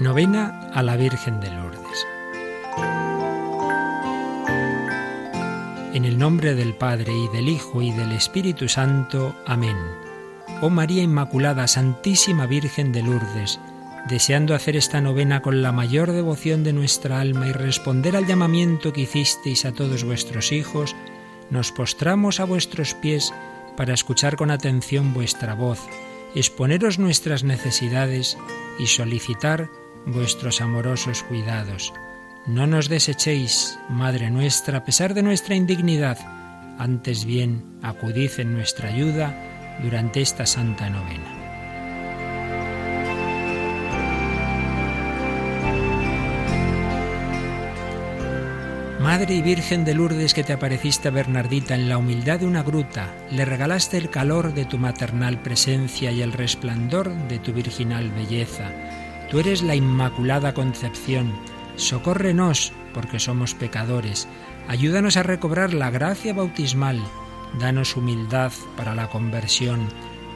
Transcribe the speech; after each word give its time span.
Novena 0.00 0.70
a 0.74 0.84
la 0.84 0.96
Virgen 0.96 1.40
de 1.40 1.50
Lourdes. 1.50 2.06
En 5.92 6.04
el 6.04 6.16
nombre 6.18 6.54
del 6.54 6.74
Padre 6.74 7.12
y 7.12 7.26
del 7.36 7.48
Hijo 7.48 7.82
y 7.82 7.90
del 7.90 8.12
Espíritu 8.12 8.68
Santo. 8.68 9.34
Amén. 9.44 9.76
Oh 10.62 10.70
María 10.70 11.02
Inmaculada, 11.02 11.66
Santísima 11.66 12.46
Virgen 12.46 12.92
de 12.92 13.02
Lourdes, 13.02 13.58
deseando 14.08 14.54
hacer 14.54 14.76
esta 14.76 15.00
novena 15.00 15.42
con 15.42 15.62
la 15.62 15.72
mayor 15.72 16.12
devoción 16.12 16.62
de 16.62 16.72
nuestra 16.72 17.20
alma 17.20 17.48
y 17.48 17.52
responder 17.52 18.14
al 18.14 18.28
llamamiento 18.28 18.92
que 18.92 19.00
hicisteis 19.00 19.64
a 19.64 19.72
todos 19.72 20.04
vuestros 20.04 20.52
hijos, 20.52 20.94
nos 21.50 21.72
postramos 21.72 22.38
a 22.38 22.44
vuestros 22.44 22.94
pies 22.94 23.34
para 23.76 23.94
escuchar 23.94 24.36
con 24.36 24.52
atención 24.52 25.12
vuestra 25.12 25.54
voz, 25.54 25.80
exponeros 26.36 27.00
nuestras 27.00 27.42
necesidades 27.42 28.38
y 28.78 28.86
solicitar 28.86 29.68
vuestros 30.06 30.60
amorosos 30.60 31.22
cuidados. 31.22 31.92
No 32.46 32.66
nos 32.66 32.88
desechéis, 32.88 33.78
Madre 33.88 34.30
nuestra, 34.30 34.78
a 34.78 34.84
pesar 34.84 35.12
de 35.12 35.22
nuestra 35.22 35.54
indignidad, 35.54 36.18
antes 36.78 37.24
bien 37.24 37.78
acudid 37.82 38.30
en 38.38 38.54
nuestra 38.54 38.88
ayuda 38.88 39.78
durante 39.82 40.22
esta 40.22 40.46
santa 40.46 40.88
novena. 40.88 41.34
Madre 49.00 49.36
y 49.36 49.42
Virgen 49.42 49.84
de 49.84 49.94
Lourdes 49.94 50.34
que 50.34 50.44
te 50.44 50.52
apareciste 50.52 51.08
a 51.08 51.10
Bernardita 51.10 51.74
en 51.74 51.88
la 51.88 51.98
humildad 51.98 52.40
de 52.40 52.46
una 52.46 52.62
gruta, 52.62 53.14
le 53.30 53.44
regalaste 53.44 53.96
el 53.96 54.10
calor 54.10 54.54
de 54.54 54.64
tu 54.64 54.78
maternal 54.78 55.40
presencia 55.40 56.12
y 56.12 56.20
el 56.20 56.32
resplandor 56.32 57.14
de 57.28 57.38
tu 57.38 57.52
virginal 57.52 58.10
belleza 58.10 58.70
Tú 59.30 59.40
eres 59.40 59.62
la 59.62 59.74
Inmaculada 59.74 60.54
Concepción. 60.54 61.32
Socórrenos, 61.76 62.72
porque 62.94 63.18
somos 63.18 63.54
pecadores. 63.54 64.26
Ayúdanos 64.68 65.18
a 65.18 65.22
recobrar 65.22 65.74
la 65.74 65.90
gracia 65.90 66.32
bautismal. 66.32 66.98
Danos 67.58 67.96
humildad 67.96 68.52
para 68.76 68.94
la 68.94 69.08
conversión, 69.08 69.88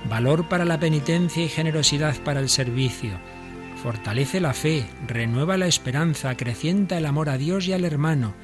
valor 0.09 0.49
para 0.49 0.65
la 0.65 0.79
penitencia 0.79 1.43
y 1.43 1.49
generosidad 1.49 2.17
para 2.23 2.41
el 2.41 2.51
servicio. 2.51 3.19
Fortalece 3.83 4.41
la 4.41 4.53
fe, 4.53 4.87
renueva 5.07 5.57
la 5.57 5.67
esperanza, 5.67 6.31
acrecienta 6.31 6.99
el 6.99 7.07
amor 7.07 7.31
a 7.31 7.39
Dios 7.39 7.67
y 7.69 7.73
al 7.73 7.85
hermano. 7.85 8.35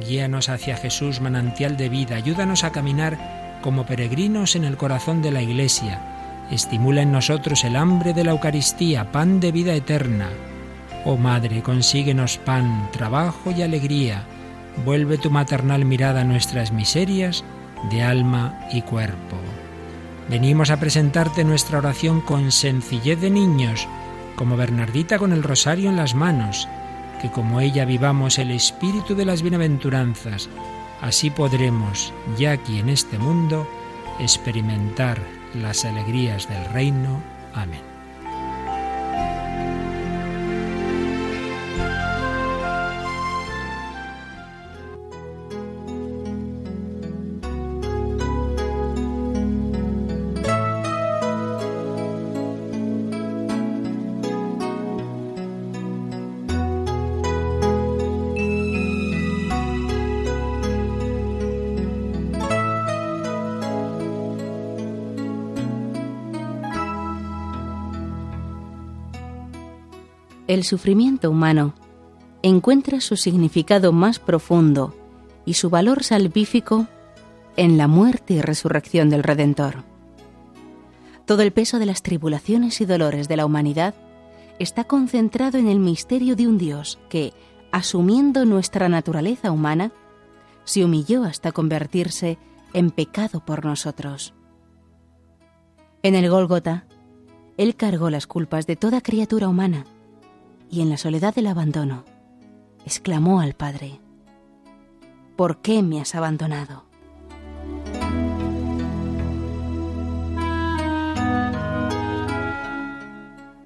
Guíanos 0.00 0.48
hacia 0.48 0.76
Jesús, 0.76 1.20
manantial 1.20 1.76
de 1.76 1.88
vida. 1.88 2.16
Ayúdanos 2.16 2.62
a 2.62 2.70
caminar 2.70 3.58
como 3.62 3.84
peregrinos 3.84 4.54
en 4.54 4.64
el 4.64 4.76
corazón 4.76 5.22
de 5.22 5.32
la 5.32 5.42
Iglesia 5.42 6.17
estimula 6.50 7.02
en 7.02 7.12
nosotros 7.12 7.64
el 7.64 7.76
hambre 7.76 8.14
de 8.14 8.24
la 8.24 8.32
Eucaristía, 8.32 9.12
pan 9.12 9.40
de 9.40 9.52
vida 9.52 9.74
eterna. 9.74 10.28
Oh 11.04 11.16
Madre, 11.16 11.62
consíguenos 11.62 12.38
pan, 12.38 12.88
trabajo 12.92 13.50
y 13.50 13.62
alegría. 13.62 14.24
Vuelve 14.84 15.18
tu 15.18 15.30
maternal 15.30 15.84
mirada 15.84 16.22
a 16.22 16.24
nuestras 16.24 16.72
miserias 16.72 17.44
de 17.90 18.02
alma 18.02 18.58
y 18.72 18.82
cuerpo. 18.82 19.36
Venimos 20.28 20.70
a 20.70 20.78
presentarte 20.78 21.44
nuestra 21.44 21.78
oración 21.78 22.20
con 22.20 22.52
sencillez 22.52 23.20
de 23.20 23.30
niños, 23.30 23.88
como 24.36 24.56
Bernardita 24.56 25.18
con 25.18 25.32
el 25.32 25.42
rosario 25.42 25.88
en 25.88 25.96
las 25.96 26.14
manos, 26.14 26.68
que 27.20 27.30
como 27.30 27.60
ella 27.60 27.84
vivamos 27.84 28.38
el 28.38 28.50
espíritu 28.50 29.14
de 29.14 29.24
las 29.24 29.42
bienaventuranzas, 29.42 30.48
así 31.00 31.30
podremos, 31.30 32.12
ya 32.38 32.52
aquí 32.52 32.78
en 32.78 32.90
este 32.90 33.18
mundo, 33.18 33.66
experimentar 34.20 35.37
las 35.54 35.84
alegrías 35.84 36.48
del 36.48 36.64
reino. 36.66 37.22
Amén. 37.54 37.87
El 70.48 70.64
sufrimiento 70.64 71.30
humano 71.30 71.74
encuentra 72.42 73.00
su 73.00 73.16
significado 73.16 73.92
más 73.92 74.18
profundo 74.18 74.94
y 75.44 75.54
su 75.54 75.70
valor 75.70 76.02
salvífico 76.02 76.86
en 77.56 77.76
la 77.76 77.86
muerte 77.86 78.34
y 78.34 78.40
resurrección 78.40 79.10
del 79.10 79.22
Redentor. 79.22 79.84
Todo 81.26 81.42
el 81.42 81.52
peso 81.52 81.78
de 81.78 81.86
las 81.86 82.02
tribulaciones 82.02 82.80
y 82.80 82.86
dolores 82.86 83.28
de 83.28 83.36
la 83.36 83.44
humanidad 83.44 83.94
está 84.58 84.84
concentrado 84.84 85.58
en 85.58 85.68
el 85.68 85.78
misterio 85.78 86.34
de 86.34 86.48
un 86.48 86.56
Dios 86.56 86.98
que, 87.10 87.34
asumiendo 87.70 88.46
nuestra 88.46 88.88
naturaleza 88.88 89.52
humana, 89.52 89.92
se 90.64 90.82
humilló 90.82 91.24
hasta 91.24 91.52
convertirse 91.52 92.38
en 92.72 92.90
pecado 92.90 93.44
por 93.44 93.66
nosotros. 93.66 94.32
En 96.02 96.14
el 96.14 96.30
Gólgota, 96.30 96.86
Él 97.58 97.76
cargó 97.76 98.08
las 98.08 98.26
culpas 98.26 98.66
de 98.66 98.76
toda 98.76 99.02
criatura 99.02 99.48
humana 99.48 99.84
y 100.70 100.82
en 100.82 100.90
la 100.90 100.96
soledad 100.96 101.34
del 101.34 101.46
abandono, 101.46 102.04
exclamó 102.84 103.40
al 103.40 103.54
Padre, 103.54 104.00
¿por 105.36 105.60
qué 105.60 105.82
me 105.82 106.00
has 106.00 106.14
abandonado? 106.14 106.84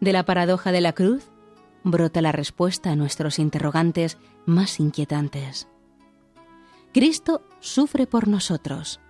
De 0.00 0.12
la 0.12 0.24
paradoja 0.24 0.72
de 0.72 0.80
la 0.80 0.92
cruz 0.92 1.30
brota 1.84 2.20
la 2.22 2.32
respuesta 2.32 2.90
a 2.90 2.96
nuestros 2.96 3.38
interrogantes 3.38 4.18
más 4.46 4.80
inquietantes. 4.80 5.68
Cristo 6.92 7.42
sufre 7.60 8.06
por 8.06 8.28
nosotros, 8.28 9.00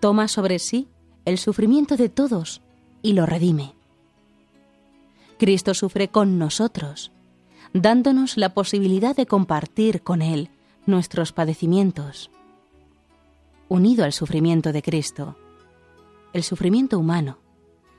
toma 0.00 0.28
sobre 0.28 0.58
sí 0.58 0.88
el 1.24 1.38
sufrimiento 1.38 1.96
de 1.96 2.08
todos 2.08 2.60
y 3.02 3.14
lo 3.14 3.26
redime. 3.26 3.74
Cristo 5.34 5.74
sufre 5.74 6.08
con 6.08 6.38
nosotros, 6.38 7.12
dándonos 7.72 8.36
la 8.36 8.54
posibilidad 8.54 9.16
de 9.16 9.26
compartir 9.26 10.02
con 10.02 10.22
Él 10.22 10.50
nuestros 10.86 11.32
padecimientos. 11.32 12.30
Unido 13.68 14.04
al 14.04 14.12
sufrimiento 14.12 14.72
de 14.72 14.82
Cristo, 14.82 15.36
el 16.32 16.42
sufrimiento 16.42 16.98
humano 16.98 17.38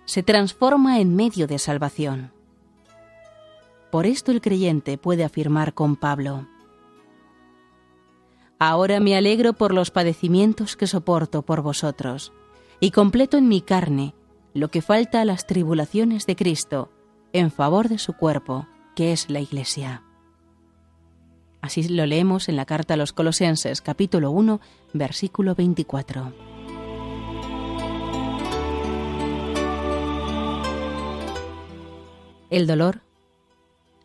se 0.05 0.23
transforma 0.23 0.99
en 0.99 1.15
medio 1.15 1.47
de 1.47 1.59
salvación. 1.59 2.31
Por 3.91 4.05
esto 4.05 4.31
el 4.31 4.41
creyente 4.41 4.97
puede 4.97 5.23
afirmar 5.23 5.73
con 5.73 5.95
Pablo, 5.95 6.47
Ahora 8.59 9.01
me 9.01 9.17
alegro 9.17 9.53
por 9.53 9.73
los 9.73 9.91
padecimientos 9.91 10.77
que 10.77 10.87
soporto 10.87 11.41
por 11.41 11.61
vosotros, 11.61 12.31
y 12.79 12.91
completo 12.91 13.37
en 13.37 13.47
mi 13.47 13.61
carne 13.61 14.15
lo 14.53 14.69
que 14.69 14.81
falta 14.81 15.21
a 15.21 15.25
las 15.25 15.45
tribulaciones 15.45 16.25
de 16.25 16.37
Cristo, 16.37 16.89
en 17.39 17.51
favor 17.51 17.89
de 17.89 17.97
su 17.97 18.13
cuerpo, 18.13 18.65
que 18.95 19.11
es 19.11 19.29
la 19.29 19.41
Iglesia. 19.41 20.03
Así 21.61 21.83
lo 21.89 22.05
leemos 22.05 22.47
en 22.47 22.55
la 22.55 22.65
carta 22.65 22.93
a 22.93 22.97
los 22.97 23.11
Colosenses 23.11 23.81
capítulo 23.81 24.31
1, 24.31 24.61
versículo 24.93 25.53
24. 25.53 26.31
El 32.51 32.67
dolor, 32.67 33.01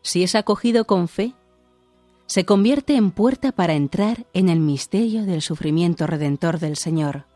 si 0.03 0.25
es 0.25 0.35
acogido 0.35 0.85
con 0.87 1.07
fe, 1.07 1.35
se 2.27 2.45
convierte 2.45 2.97
en 2.97 3.13
puerta 3.13 3.53
para 3.53 3.75
entrar 3.75 4.27
en 4.33 4.49
el 4.49 4.59
misterio 4.59 5.25
del 5.25 5.41
sufrimiento 5.41 6.09
redentor 6.09 6.59
del 6.59 6.77
Señor, 6.77 7.27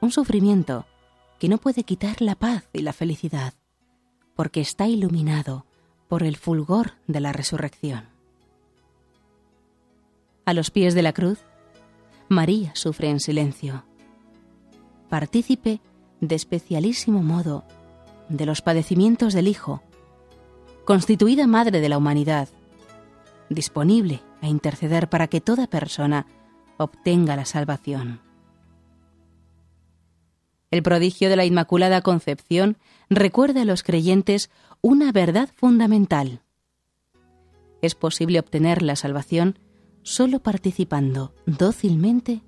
un 0.00 0.12
sufrimiento 0.12 0.86
que 1.40 1.48
no 1.48 1.58
puede 1.58 1.82
quitar 1.82 2.22
la 2.22 2.36
paz 2.36 2.68
y 2.72 2.82
la 2.82 2.92
felicidad 2.92 3.54
porque 4.36 4.60
está 4.60 4.86
iluminado 4.86 5.64
por 6.08 6.22
el 6.22 6.36
fulgor 6.36 6.92
de 7.08 7.20
la 7.20 7.32
resurrección. 7.32 8.04
A 10.44 10.52
los 10.52 10.70
pies 10.70 10.94
de 10.94 11.02
la 11.02 11.12
cruz, 11.12 11.40
María 12.28 12.70
sufre 12.76 13.10
en 13.10 13.18
silencio, 13.18 13.84
partícipe 15.08 15.80
de 16.20 16.34
especialísimo 16.34 17.22
modo 17.22 17.64
de 18.28 18.46
los 18.46 18.62
padecimientos 18.62 19.34
del 19.34 19.48
Hijo, 19.48 19.82
constituida 20.84 21.46
Madre 21.46 21.80
de 21.80 21.88
la 21.88 21.98
humanidad, 21.98 22.48
disponible 23.48 24.20
a 24.42 24.48
interceder 24.48 25.08
para 25.08 25.28
que 25.28 25.40
toda 25.40 25.66
persona 25.66 26.26
obtenga 26.76 27.36
la 27.36 27.44
salvación. 27.44 28.25
El 30.76 30.82
prodigio 30.82 31.30
de 31.30 31.36
la 31.36 31.46
Inmaculada 31.46 32.02
Concepción 32.02 32.76
recuerda 33.08 33.62
a 33.62 33.64
los 33.64 33.82
creyentes 33.82 34.50
una 34.82 35.10
verdad 35.10 35.48
fundamental. 35.56 36.42
Es 37.80 37.94
posible 37.94 38.38
obtener 38.38 38.82
la 38.82 38.94
salvación 38.94 39.58
solo 40.02 40.40
participando 40.40 41.34
dócilmente 41.46 42.42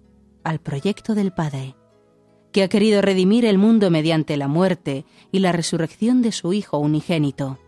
al 0.45 0.59
proyecto 0.59 1.15
del 1.15 1.33
Padre, 1.33 1.75
que 2.53 2.63
ha 2.63 2.69
querido 2.69 3.01
redimir 3.01 3.47
el 3.47 3.57
mundo 3.57 3.91
mediante 3.91 4.37
la 4.37 4.47
muerte 4.47 5.07
y 5.33 5.39
la 5.39 5.53
resurrección 5.53 6.21
de 6.21 6.33
su 6.33 6.53
Hijo 6.53 6.77
unigénito. 6.77 7.59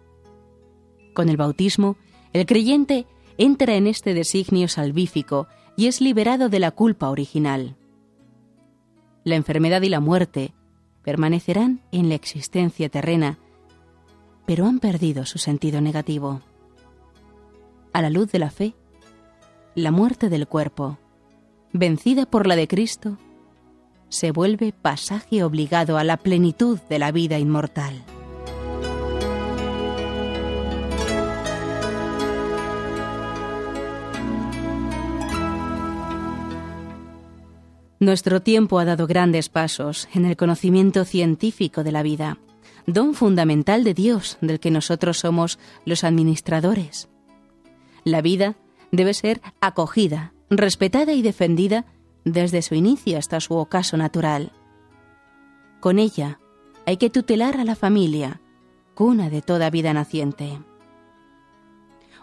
Con 1.14 1.30
el 1.30 1.38
bautismo, 1.38 1.96
el 2.34 2.44
creyente 2.44 3.06
entra 3.38 3.76
en 3.76 3.86
este 3.86 4.12
designio 4.12 4.68
salvífico 4.68 5.48
y 5.78 5.86
es 5.86 6.02
liberado 6.02 6.50
de 6.50 6.58
la 6.58 6.70
culpa 6.70 7.08
original. 7.08 7.78
La 9.30 9.36
enfermedad 9.36 9.80
y 9.82 9.88
la 9.88 10.00
muerte 10.00 10.54
permanecerán 11.04 11.82
en 11.92 12.08
la 12.08 12.16
existencia 12.16 12.88
terrena, 12.88 13.38
pero 14.44 14.66
han 14.66 14.80
perdido 14.80 15.24
su 15.24 15.38
sentido 15.38 15.80
negativo. 15.80 16.40
A 17.92 18.02
la 18.02 18.10
luz 18.10 18.32
de 18.32 18.40
la 18.40 18.50
fe, 18.50 18.74
la 19.76 19.92
muerte 19.92 20.30
del 20.30 20.48
cuerpo, 20.48 20.98
vencida 21.72 22.26
por 22.26 22.48
la 22.48 22.56
de 22.56 22.66
Cristo, 22.66 23.18
se 24.08 24.32
vuelve 24.32 24.72
pasaje 24.72 25.44
obligado 25.44 25.96
a 25.96 26.02
la 26.02 26.16
plenitud 26.16 26.80
de 26.88 26.98
la 26.98 27.12
vida 27.12 27.38
inmortal. 27.38 28.02
Nuestro 38.02 38.40
tiempo 38.40 38.78
ha 38.78 38.86
dado 38.86 39.06
grandes 39.06 39.50
pasos 39.50 40.08
en 40.14 40.24
el 40.24 40.38
conocimiento 40.38 41.04
científico 41.04 41.84
de 41.84 41.92
la 41.92 42.02
vida, 42.02 42.38
don 42.86 43.12
fundamental 43.12 43.84
de 43.84 43.92
Dios 43.92 44.38
del 44.40 44.58
que 44.58 44.70
nosotros 44.70 45.18
somos 45.18 45.58
los 45.84 46.02
administradores. 46.02 47.10
La 48.04 48.22
vida 48.22 48.56
debe 48.90 49.12
ser 49.12 49.42
acogida, 49.60 50.32
respetada 50.48 51.12
y 51.12 51.20
defendida 51.20 51.84
desde 52.24 52.62
su 52.62 52.74
inicio 52.74 53.18
hasta 53.18 53.38
su 53.38 53.52
ocaso 53.52 53.98
natural. 53.98 54.52
Con 55.80 55.98
ella 55.98 56.40
hay 56.86 56.96
que 56.96 57.10
tutelar 57.10 57.58
a 57.58 57.64
la 57.64 57.74
familia, 57.74 58.40
cuna 58.94 59.28
de 59.28 59.42
toda 59.42 59.68
vida 59.68 59.92
naciente. 59.92 60.58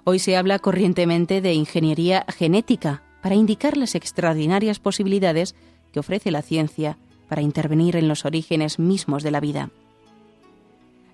Hoy 0.05 0.17
se 0.17 0.37
habla 0.37 0.57
corrientemente 0.57 1.39
de 1.39 1.53
ingeniería 1.53 2.25
genética 2.35 3.03
para 3.21 3.35
indicar 3.35 3.77
las 3.77 3.95
extraordinarias 3.95 4.79
posibilidades 4.79 5.55
que 5.91 5.99
ofrece 5.99 6.31
la 6.31 6.41
ciencia 6.41 6.97
para 7.27 7.41
intervenir 7.41 7.95
en 7.95 8.07
los 8.07 8.25
orígenes 8.25 8.79
mismos 8.79 9.23
de 9.23 9.31
la 9.31 9.39
vida. 9.39 9.69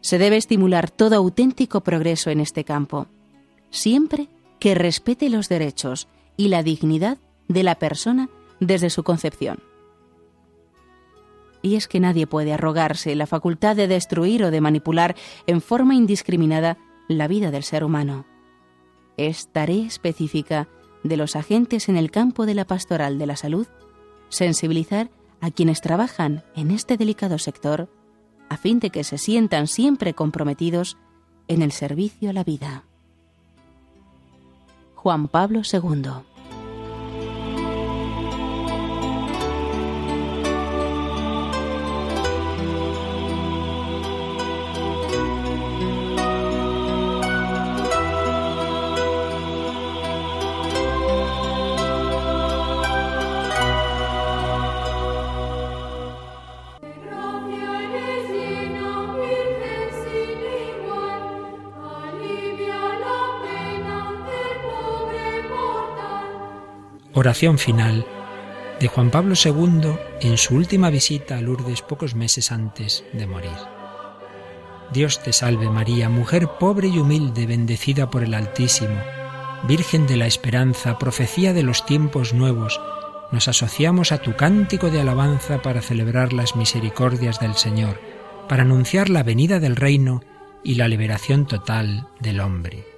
Se 0.02 0.18
debe 0.18 0.38
estimular 0.38 0.92
todo 0.92 1.16
auténtico 1.16 1.82
progreso 1.82 2.30
en 2.30 2.40
este 2.40 2.64
campo, 2.64 3.08
siempre 3.72 4.28
que 4.60 4.76
respete 4.76 5.30
los 5.30 5.50
derechos 5.50 6.08
y 6.38 6.50
la 6.50 6.64
dignidad 6.64 7.18
de 7.48 7.64
la 7.64 7.76
persona 7.76 8.30
desde 8.60 8.90
su 8.90 9.04
concepción. 9.04 9.60
Y 11.62 11.76
es 11.76 11.88
que 11.88 12.02
nadie 12.02 12.28
puede 12.28 12.52
arrogarse 12.52 13.16
la 13.16 13.26
facultad 13.26 13.76
de 13.76 13.88
destruir 13.88 14.44
o 14.44 14.52
de 14.52 14.60
manipular 14.62 15.16
en 15.48 15.62
forma 15.62 15.96
indiscriminada 15.96 16.78
la 17.08 17.28
vida 17.28 17.52
del 17.52 17.64
ser 17.64 17.84
humano. 17.84 18.26
Es 19.16 19.48
tarea 19.48 19.88
específica 19.88 20.68
de 21.04 21.18
los 21.18 21.36
agentes 21.36 21.90
en 21.90 21.98
el 21.98 22.12
campo 22.12 22.46
de 22.46 22.56
la 22.56 22.66
pastoral 22.66 23.18
de 23.18 23.28
la 23.28 23.36
salud 23.36 23.68
sensibilizar 24.30 25.10
a 25.42 25.52
quienes 25.52 25.82
trabajan 25.82 26.44
en 26.56 26.72
este 26.72 26.98
delicado 26.98 27.38
sector 27.38 27.90
a 28.50 28.58
fin 28.58 28.80
de 28.80 28.90
que 28.90 29.04
se 29.04 29.18
sientan 29.18 29.68
siempre 29.68 30.14
comprometidos 30.14 30.98
en 31.48 31.62
el 31.62 31.72
servicio 31.72 32.30
a 32.30 32.34
la 32.34 32.44
vida. 32.44 32.84
Juan 34.96 35.28
Pablo 35.28 35.62
II 35.72 36.33
Oración 67.24 67.58
final 67.58 68.06
de 68.82 68.90
Juan 68.90 69.10
Pablo 69.10 69.36
II 69.42 69.96
en 70.20 70.38
su 70.38 70.56
última 70.56 70.90
visita 70.90 71.38
a 71.38 71.42
Lourdes 71.42 71.82
pocos 71.82 72.16
meses 72.16 72.52
antes 72.52 73.06
de 73.14 73.26
morir. 73.26 73.56
Dios 74.92 75.24
te 75.24 75.32
salve 75.32 75.70
María, 75.70 76.10
mujer 76.10 76.50
pobre 76.60 76.90
y 76.90 77.00
humilde, 77.00 77.46
bendecida 77.46 78.10
por 78.10 78.26
el 78.26 78.34
Altísimo, 78.34 79.02
Virgen 79.66 80.06
de 80.06 80.18
la 80.18 80.28
Esperanza, 80.28 81.00
profecía 81.00 81.54
de 81.54 81.64
los 81.64 81.86
tiempos 81.86 82.34
nuevos, 82.34 82.82
nos 83.32 83.48
asociamos 83.48 84.12
a 84.12 84.18
tu 84.18 84.36
cántico 84.36 84.90
de 84.90 85.00
alabanza 85.00 85.62
para 85.62 85.82
celebrar 85.82 86.34
las 86.34 86.58
misericordias 86.58 87.40
del 87.40 87.54
Señor, 87.54 88.02
para 88.50 88.64
anunciar 88.64 89.10
la 89.10 89.24
venida 89.24 89.62
del 89.62 89.78
reino 89.78 90.20
y 90.62 90.76
la 90.76 90.90
liberación 90.90 91.46
total 91.46 92.10
del 92.20 92.42
hombre. 92.42 92.93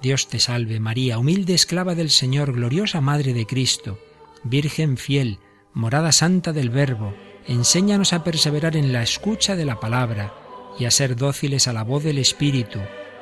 Dios 0.00 0.28
te 0.28 0.38
salve 0.38 0.78
María, 0.78 1.18
humilde 1.18 1.54
esclava 1.54 1.94
del 1.94 2.10
Señor, 2.10 2.52
gloriosa 2.52 3.00
Madre 3.00 3.32
de 3.32 3.46
Cristo, 3.46 3.98
Virgen 4.44 4.96
fiel, 4.96 5.40
morada 5.74 6.12
santa 6.12 6.52
del 6.52 6.70
Verbo, 6.70 7.14
enséñanos 7.46 8.12
a 8.12 8.22
perseverar 8.22 8.76
en 8.76 8.92
la 8.92 9.02
escucha 9.02 9.56
de 9.56 9.64
la 9.64 9.80
palabra 9.80 10.34
y 10.78 10.84
a 10.84 10.92
ser 10.92 11.16
dóciles 11.16 11.66
a 11.66 11.72
la 11.72 11.82
voz 11.82 12.04
del 12.04 12.18
Espíritu, 12.18 12.78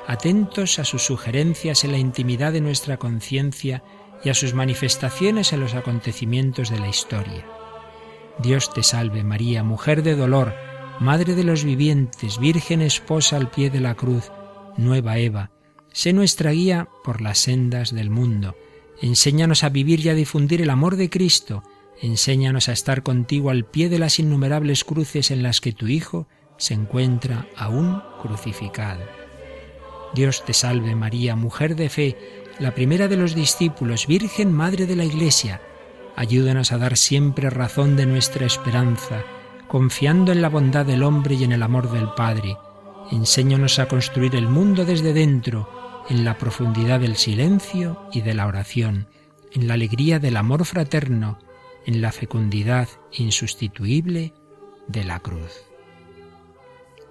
atentos 0.07 0.79
a 0.79 0.85
sus 0.85 1.03
sugerencias 1.03 1.85
en 1.85 1.93
la 1.93 1.99
intimidad 1.99 2.53
de 2.53 2.61
nuestra 2.61 2.99
conciencia 2.99 3.83
y 4.23 4.29
a 4.29 4.35
sus 4.35 4.53
manifestaciones 4.53 5.53
en 5.55 5.61
los 5.61 5.75
acontecimientos 5.75 6.69
de 6.69 6.79
la 6.79 6.89
historia. 6.89 7.47
Dios 8.39 8.73
te 8.75 8.83
salve 8.83 9.25
María, 9.25 9.63
mujer 9.63 10.03
de 10.03 10.15
dolor, 10.15 10.55
Madre 10.99 11.35
de 11.35 11.45
los 11.45 11.65
vivientes, 11.65 12.39
Virgen 12.39 12.81
esposa 12.81 13.37
al 13.37 13.51
pie 13.51 13.69
de 13.69 13.81
la 13.81 13.95
cruz, 13.95 14.33
nueva 14.79 15.19
Eva, 15.19 15.51
Sé 15.97 16.13
nuestra 16.13 16.51
guía 16.51 16.91
por 17.03 17.23
las 17.23 17.39
sendas 17.39 17.91
del 17.91 18.11
mundo. 18.11 18.55
Enséñanos 19.01 19.65
a 19.65 19.71
vivir 19.71 20.05
y 20.05 20.11
a 20.11 20.15
difundir 20.15 20.61
el 20.61 20.69
amor 20.69 20.97
de 20.97 21.09
Cristo. 21.09 21.63
Enséñanos 22.03 22.69
a 22.69 22.73
estar 22.73 23.03
contigo 23.03 23.49
al 23.49 23.65
pie 23.65 23.89
de 23.89 23.99
las 23.99 24.19
innumerables 24.19 24.85
cruces 24.85 25.31
en 25.31 25.43
las 25.43 25.63
que 25.63 25.73
tu 25.73 25.87
Hijo 25.87 26.29
se 26.59 26.75
encuentra 26.75 27.49
aún 27.57 28.03
crucificado. 28.21 29.01
Dios 30.15 30.45
te 30.45 30.53
salve 30.53 30.95
María, 30.95 31.35
mujer 31.35 31.77
de 31.77 31.89
fe, 31.89 32.19
la 32.59 32.75
primera 32.75 33.09
de 33.09 33.17
los 33.17 33.35
discípulos, 33.35 34.07
Virgen 34.07 34.53
Madre 34.53 34.85
de 34.85 34.97
la 34.97 35.05
Iglesia. 35.07 35.63
Ayúdanos 36.15 36.73
a 36.73 36.77
dar 36.79 36.99
siempre 36.99 37.49
razón 37.49 37.97
de 37.97 38.05
nuestra 38.05 38.45
esperanza, 38.45 39.25
confiando 39.67 40.31
en 40.31 40.43
la 40.43 40.51
bondad 40.51 40.85
del 40.85 41.03
hombre 41.03 41.37
y 41.37 41.45
en 41.45 41.53
el 41.53 41.63
amor 41.63 41.91
del 41.91 42.11
Padre. 42.15 42.59
Enséñanos 43.11 43.79
a 43.79 43.89
construir 43.89 44.37
el 44.37 44.47
mundo 44.47 44.85
desde 44.85 45.15
dentro, 45.15 45.71
en 46.09 46.25
la 46.25 46.39
profundidad 46.39 47.01
del 47.01 47.17
silencio 47.17 48.09
y 48.13 48.21
de 48.21 48.35
la 48.35 48.47
oración, 48.47 49.09
en 49.53 49.67
la 49.67 49.75
alegría 49.75 50.19
del 50.19 50.37
amor 50.37 50.65
fraterno, 50.65 51.39
en 51.85 52.01
la 52.01 52.13
fecundidad 52.13 52.89
insustituible 53.13 54.35
de 54.89 55.05
la 55.05 55.21
cruz. 55.21 55.67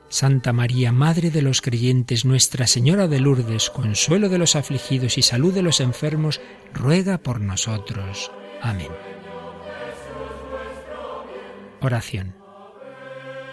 Santa 0.10 0.54
María, 0.54 0.92
Madre 0.92 1.32
de 1.32 1.42
los 1.42 1.62
creyentes, 1.62 2.26
Nuestra 2.26 2.68
Señora 2.68 3.08
de 3.08 3.20
Lourdes, 3.20 3.70
consuelo 3.70 4.30
de 4.30 4.38
los 4.38 4.56
afligidos 4.56 5.18
y 5.18 5.22
salud 5.22 5.54
de 5.54 5.62
los 5.62 5.80
enfermos, 5.80 6.40
ruega 6.74 7.18
por 7.18 7.42
nosotros. 7.42 8.32
Amén. 8.62 8.92
Oración. 11.82 12.36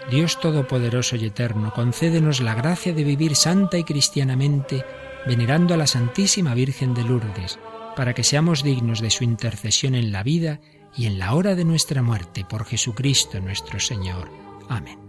Dios 0.09 0.39
Todopoderoso 0.39 1.15
y 1.15 1.25
Eterno, 1.25 1.73
concédenos 1.73 2.39
la 2.39 2.55
gracia 2.55 2.93
de 2.93 3.03
vivir 3.03 3.35
santa 3.35 3.77
y 3.77 3.83
cristianamente 3.83 4.85
venerando 5.25 5.73
a 5.73 5.77
la 5.77 5.87
Santísima 5.87 6.53
Virgen 6.53 6.93
de 6.93 7.03
Lourdes, 7.03 7.59
para 7.95 8.13
que 8.13 8.23
seamos 8.23 8.63
dignos 8.63 9.01
de 9.01 9.09
su 9.09 9.23
intercesión 9.23 9.95
en 9.95 10.11
la 10.11 10.23
vida 10.23 10.59
y 10.95 11.05
en 11.05 11.19
la 11.19 11.33
hora 11.33 11.55
de 11.55 11.65
nuestra 11.65 12.01
muerte, 12.01 12.45
por 12.45 12.65
Jesucristo 12.65 13.39
nuestro 13.39 13.79
Señor. 13.79 14.29
Amén. 14.69 15.02